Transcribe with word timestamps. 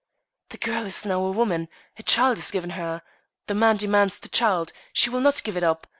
"The 0.49 0.57
girl 0.57 0.87
is 0.87 1.05
now 1.05 1.23
a 1.23 1.29
woman. 1.31 1.67
A 1.99 2.01
child 2.01 2.39
is 2.39 2.49
given 2.49 2.71
her. 2.71 3.03
The 3.45 3.53
man 3.53 3.77
demands 3.77 4.17
the 4.17 4.29
child. 4.29 4.73
She 4.93 5.11
will 5.11 5.21
not 5.21 5.43
give 5.43 5.55
it 5.55 5.61
up. 5.63 5.85